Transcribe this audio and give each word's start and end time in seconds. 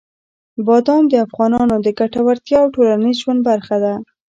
بادام 0.65 1.03
د 1.09 1.13
افغانانو 1.25 1.75
د 1.85 1.87
ګټورتیا 1.99 2.57
او 2.63 2.67
ټولنیز 2.75 3.15
ژوند 3.23 3.39
برخه 3.49 3.75
ده. 3.83 3.93